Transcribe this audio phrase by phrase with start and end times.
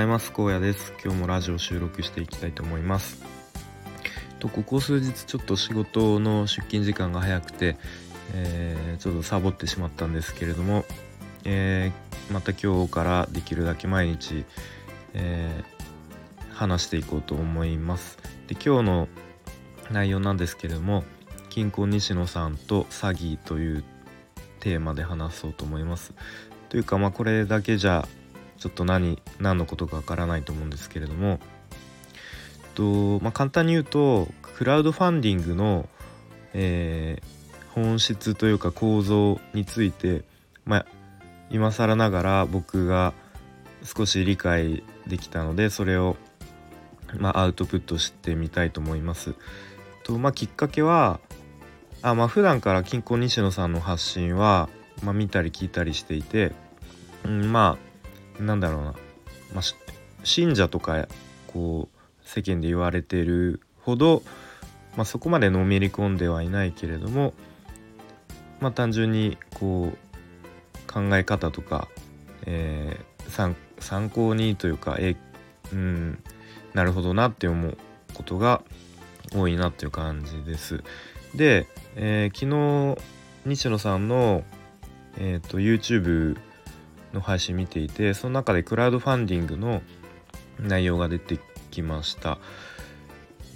[0.00, 0.32] ざいます。
[0.34, 0.94] 荒野です。
[1.04, 3.22] 今日もラジオ収録していきたいと思います。
[4.38, 7.76] とここ数日ちょっと仕事の出勤時間が早くて、
[8.32, 10.86] えー、ちょっとサボってしまったんですけれども、
[11.44, 14.46] えー、また今日からできるだけ毎日、
[15.12, 18.16] えー、話していこうと思います。
[18.46, 19.08] で今日の
[19.90, 21.04] 内容なんですけれども
[21.50, 23.84] 金婚西野さんと詐欺という
[24.60, 26.14] テーマで話そうと思います。
[26.70, 28.08] というかまあこれだけじゃ
[28.60, 31.40] ちょっと何何のことかわからないと思うんですけれども
[32.74, 35.88] と、まあ、簡単に言うとクラウドファンディングの、
[36.52, 40.24] えー、本質というか構造について、
[40.64, 40.86] まあ、
[41.50, 43.14] 今更ながら僕が
[43.82, 46.16] 少し理解できたのでそれを、
[47.16, 49.34] まあ、アウトプットしてみたいと思います。
[50.04, 51.20] とまあ、きっかけは
[52.02, 54.68] あまあ普段から金婚西野さんの発信は、
[55.02, 56.52] まあ、見たり聞いたりしていて、
[57.24, 57.89] うん、まあ
[58.38, 58.94] なんだろうな、
[59.54, 59.62] まあ、
[60.24, 61.08] 信者とか
[61.46, 64.22] こう世間で言われてるほど、
[64.96, 67.34] まあ、そこまでのめり込んではいないけれども、
[68.60, 71.88] まあ、単純にこう考え方とか、
[72.46, 75.16] えー、参考にというかえ
[75.72, 76.22] うん
[76.74, 77.76] なるほどなって思う
[78.14, 78.62] ことが
[79.34, 80.82] 多いなっていう感じです。
[81.34, 83.00] で、えー、昨日
[83.46, 84.44] 西野さんの、
[85.16, 86.36] えーと、と YouTube
[87.12, 89.82] の配信見ていてその中でクラウドファンディングの
[90.60, 91.38] 内容が出て
[91.70, 92.38] きました。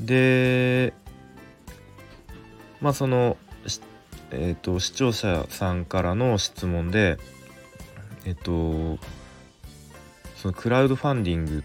[0.01, 0.93] で
[2.81, 3.37] まあその
[4.37, 7.19] えーと、視聴者さんからの質問で
[8.25, 8.99] えっ、ー、と
[10.37, 11.65] そのクラウドファンディング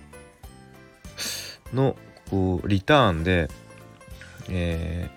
[1.74, 1.96] の
[2.30, 3.50] こうリターンで
[4.52, 5.10] え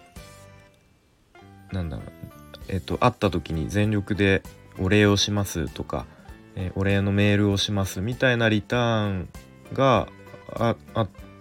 [1.70, 2.06] ー、なんだろう
[2.68, 4.42] えっ、ー、と会った時に全力で
[4.78, 6.06] お礼をしますとか
[6.56, 9.28] えー、お礼のメールをしますみたいなリターン
[9.72, 10.08] が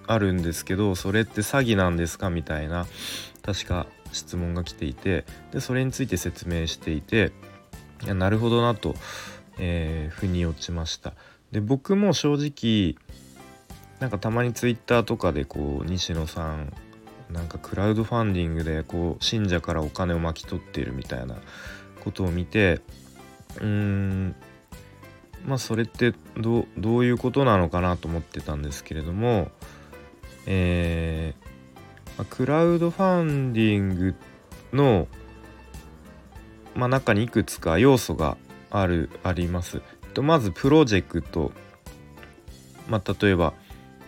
[0.08, 2.86] あるんですけどそれって詐欺なんですかみたいな
[3.42, 7.32] 確か質問が来ていてでそれについて説明していて
[8.04, 8.96] いやなるほどなと、
[9.60, 11.14] えー、腑に落ちました。
[11.52, 12.96] で僕も正直
[14.00, 16.74] なんかたまにツイッターとかでこう西野さん
[17.30, 21.36] なんかクラウドファンディングでこう信者からお金を巻き取ってるみたいな
[22.04, 22.82] ことを見て
[23.58, 24.36] うーん
[25.46, 26.66] まあそれってど
[26.98, 29.50] ういうことなのかなと思ってたんですけれども、
[30.46, 31.52] えー
[32.18, 34.16] まあ、クラウドファンディング
[34.74, 35.08] の、
[36.76, 38.38] まあ、中にいくつか要素が
[38.70, 39.82] あるあります。
[40.14, 41.52] とまずプロジェクト、
[42.90, 43.54] まあ、例えば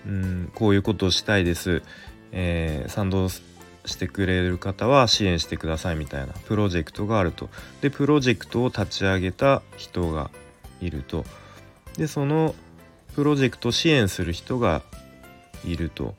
[0.06, 1.82] うんこういうことをしたいです、
[2.32, 3.42] えー、賛同し
[3.98, 7.50] てくれる方は支援してくださいみたいなプロジェクトがあると。
[7.82, 10.30] でプロジェクトを立ち上げた人が
[10.86, 11.26] いると
[11.98, 12.56] でその
[13.16, 14.82] プロジェクトを支援する人が
[15.66, 16.16] いると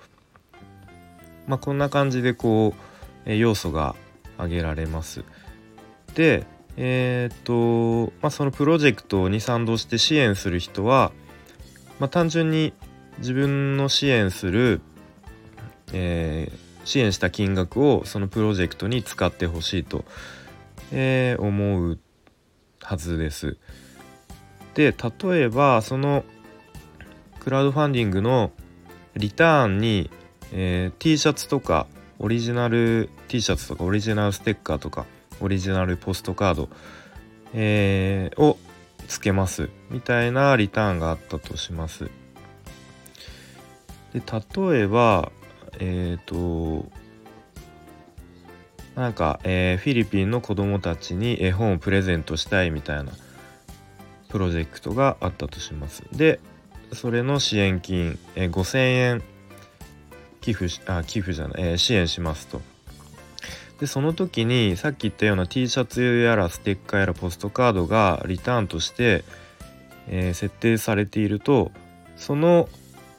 [1.46, 2.74] まあこんな感じでこ
[3.26, 3.94] う要素が
[4.36, 5.24] 挙げられます。
[6.14, 11.12] でえっ、とまあそのプロジェクトに賛同して支援する人は、
[12.00, 12.72] まあ、単純に
[13.18, 14.80] 自分の支援する、
[15.92, 20.04] えー、支援した金額をそのプロジェクトに使ってほしいと、
[20.90, 21.98] えー、思う
[22.82, 23.56] はずです。
[24.74, 26.24] で例えばその
[27.40, 28.50] クラウドファンディングの
[29.14, 30.10] リターンに、
[30.52, 31.86] えー、T シャツとか
[32.18, 35.06] オリジナル T シャツとかオリジナルステッカーとか
[35.40, 36.68] オリジナルポストカード、
[37.52, 38.58] えー、を
[39.08, 42.10] つけますみたいなリターンがあったとします。
[44.12, 45.32] で例えば
[45.78, 46.86] えっ、ー、と
[48.94, 53.12] なんか、えー、フィリピンの子供たちに絵本をプレゼントしたいみたいな
[54.34, 56.02] プロジェクトがあったとします。
[56.10, 56.40] で
[56.92, 59.22] それの支援金、え、5,000円
[60.40, 62.60] 寄付しあ寄付じゃない、え、支援しますと。
[63.78, 69.22] でその時にさっき言ったような T シャツやらステッカーやらポストカードがリターンとして、
[70.08, 71.70] え、設定されていると
[72.16, 72.68] その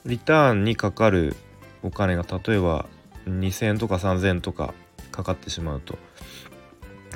[0.06, 1.38] リターンにかかる
[1.82, 2.88] お金が例えば
[3.26, 4.74] 2,000円とか3,000円とか
[5.14, 5.98] かかってしまうと。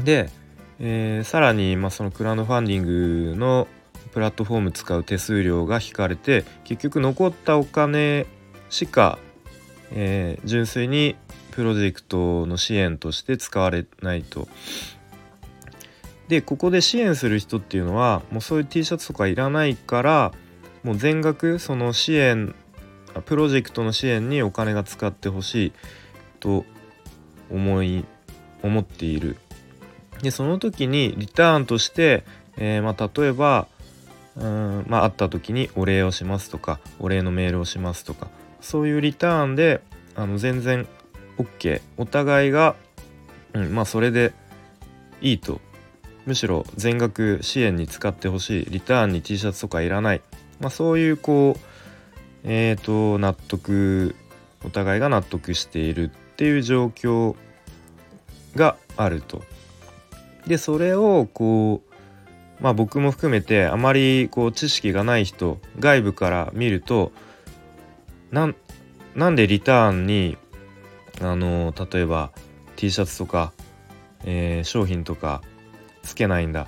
[0.01, 0.29] で、
[0.79, 3.67] えー、さらに、まあ、そのクラウドファンディングの
[4.11, 8.25] プラットフォーム使う手数料が引かれて結局残ったお金
[8.69, 9.19] しか、
[9.91, 11.15] えー、純粋に
[11.51, 14.47] プロジェクトの支援として使われないと。
[16.27, 20.31] でここで支援する人っていうのはもうそういう T シャツとかいらないから
[20.83, 22.53] もう全額その支援
[23.25, 25.73] プロジェクトの支援にお金が使ってほしい
[26.39, 26.65] と
[27.49, 28.05] 思い
[28.61, 29.37] 思っている
[30.21, 32.23] でその時にリターンとして、
[32.57, 33.67] えー、まあ、例えば
[34.35, 38.27] うんまあ会った時にお礼をしますとかお礼のメールをしますとか
[38.61, 39.81] そういうリターンで
[40.15, 40.87] あの全然
[41.37, 42.75] OK お互いが、
[43.53, 44.33] うん、まあそれで
[45.21, 45.61] いいと。
[46.25, 50.21] むしろ全額支援に使ってほしいリターンに T シャツとかいらない、
[50.59, 51.59] まあ、そういうこう
[52.43, 54.15] えーと納得
[54.63, 57.35] お互いが納得しているっていう状況
[58.55, 59.41] があると。
[60.45, 61.88] でそれをこう
[62.59, 67.11] まあ僕も含めてあまりこう知識がない人外部から見ると
[68.31, 68.55] なん
[69.15, 70.37] なんでリターンに
[71.21, 72.31] あの例えば
[72.75, 73.51] T シャツとか、
[74.23, 75.41] えー、商品とか
[76.03, 76.67] つけないんだ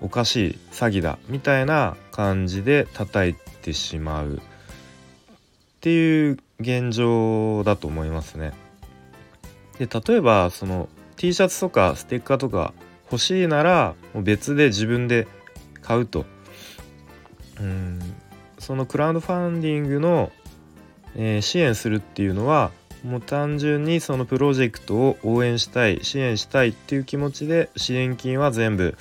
[0.00, 4.40] おかしい詐欺だみたいな感じで叩いてしまうっ
[5.80, 8.52] ていう現状だと思いますね。
[9.78, 12.74] で例えばその T シャツとかステッカーとか
[13.12, 15.28] 欲しいならもう別で自分で
[15.82, 16.24] 買うと
[17.60, 18.00] うん
[18.58, 20.32] そのクラウドファンディングの、
[21.14, 22.70] えー、支援するっていうのは
[23.04, 28.96] もう単純にそのプロジェクトを応援したい支援したいっていう気持ちで支援金は全部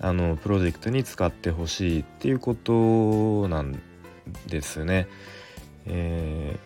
[0.00, 3.80] あのプロジェクトに使ってほしいっていうことなん
[4.46, 5.06] ですね。
[5.86, 6.58] え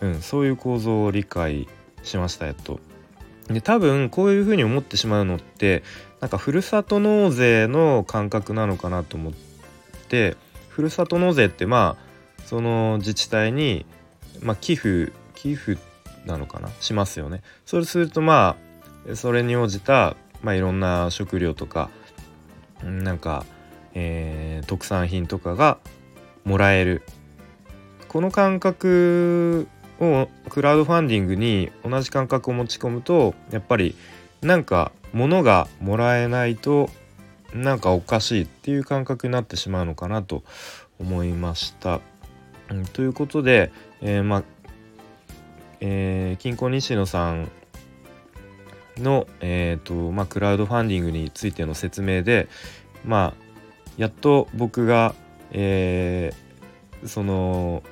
[0.00, 1.66] ー、うんそういう構造を理解
[2.02, 2.78] しましたやっと。
[3.48, 5.82] で多分こういうふうに思ってしまうのって
[6.20, 9.32] なんかふるさと納税の感覚なのかなと思っ
[10.08, 10.36] て
[10.68, 13.86] ふるさと納税ってまあその自治体に、
[14.40, 15.78] まあ、寄付寄付
[16.24, 16.70] なのかな？
[16.80, 17.42] しますよね。
[17.64, 18.56] そうするとま
[19.10, 21.90] あそれに応じた、まあ、いろんな食料とか
[22.82, 23.44] なんか、
[23.94, 25.78] えー、特産品とかが
[26.44, 27.02] もらえる
[28.08, 29.68] この感覚
[30.00, 33.96] をクラウドファンディングに同じ感覚を持ち込むとやっぱり
[34.42, 36.90] なんか物がもらえないと
[37.54, 40.42] なんかおかしいっていう感覚になってしまうのかなと
[40.98, 42.00] 思いました。
[42.92, 43.70] ということで、
[44.02, 44.42] えー、まあ
[45.80, 47.50] えー、金庫西野さん
[48.98, 52.48] の、えーとまあ、クラウドファンディングについての説明で、
[53.04, 53.42] まあ、
[53.96, 55.14] やっと僕が、
[55.52, 57.82] えー、その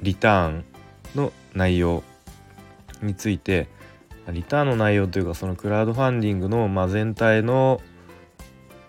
[0.00, 0.64] リターン
[1.14, 2.02] の内容
[3.02, 3.68] について
[4.28, 7.80] リターンの内容というかそのクラウドファンディングの、ま、全体の、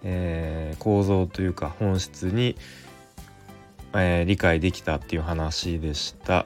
[0.03, 2.55] え、構造というか本質に、
[3.95, 6.45] え、理解できたっていう話でした。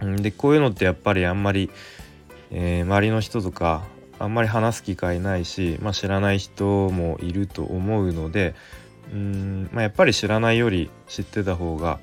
[0.00, 1.70] でこういうのってやっぱりあんまり、
[2.50, 3.84] え、周りの人とか
[4.18, 8.54] あんまり話す機会ないし、まあ、知らない人もいると思うので
[9.12, 11.98] うん、まあ、やっぱり知らないより知ってた方が、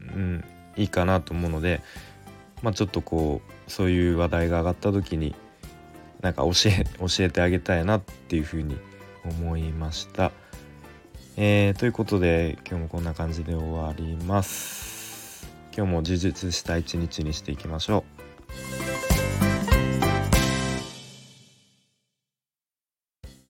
[0.00, 0.44] うん、
[0.76, 1.80] いいかなと思うので、
[2.62, 5.34] まあ、ちょっとこうそういう話題が上がった時に
[6.20, 8.76] なんか教え教えてあげたいなっていうふうに
[9.24, 10.32] 思いました。
[11.36, 15.48] えー、ということで今日もこんな感じで終わります。
[15.74, 18.04] 今日も充実した一日にしていきましょ
[18.78, 18.81] う。